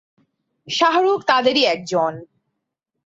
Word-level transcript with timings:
শাহরুখ 0.67 1.19
তাদেরই 1.27 1.63
একজন। 1.65 2.13